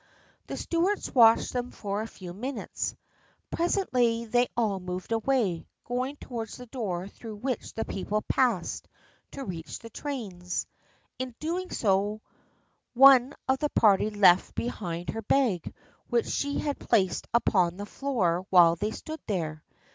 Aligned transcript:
The 0.47 0.57
Stuarts 0.57 1.13
watched 1.13 1.53
them 1.53 1.69
for 1.69 2.01
a 2.01 2.07
few 2.07 2.33
minutes. 2.33 2.95
Presently 3.51 4.25
they 4.25 4.47
all 4.57 4.79
moved 4.79 5.11
away, 5.11 5.67
going 5.85 6.15
towards 6.15 6.57
the 6.57 6.65
door 6.65 7.07
through 7.07 7.35
which 7.35 7.75
the 7.75 7.85
people 7.85 8.23
passed 8.23 8.87
to 9.33 9.45
reach 9.45 9.77
the 9.77 9.91
trains. 9.91 10.65
In 11.19 11.35
doing 11.39 11.69
so 11.69 12.19
one 12.95 13.35
of 13.47 13.59
the 13.59 13.69
party 13.69 14.09
left 14.09 14.55
be 14.55 14.69
hind 14.69 15.11
her 15.11 15.19
a 15.19 15.29
bag 15.29 15.71
which 16.09 16.25
she 16.27 16.57
had 16.57 16.79
placed 16.79 17.27
upon 17.31 17.77
the 17.77 17.85
floor 17.85 18.47
while 18.49 18.75
they 18.77 18.89
stood 18.89 19.19
there. 19.27 19.63